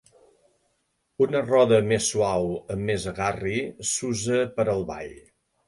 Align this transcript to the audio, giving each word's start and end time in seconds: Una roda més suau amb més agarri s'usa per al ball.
Una 1.25 1.41
roda 1.49 1.77
més 1.91 2.09
suau 2.15 2.49
amb 2.77 2.87
més 2.89 3.07
agarri 3.13 3.61
s'usa 3.93 4.43
per 4.59 4.69
al 4.77 4.85
ball. 4.93 5.17